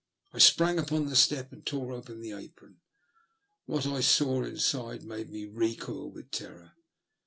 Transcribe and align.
I 0.33 0.39
sprang 0.39 0.77
npon 0.77 1.09
the 1.09 1.15
step 1.15 1.51
and 1.53 1.63
tore 1.63 1.93
open 1.93 2.21
the 2.21 2.31
apron. 2.31 2.79
What 3.67 3.85
I 3.85 4.01
saw 4.01 4.41
inside 4.41 5.03
made 5.03 5.29
me 5.29 5.45
recoil 5.45 6.09
with 6.09 6.31
terror. 6.31 6.71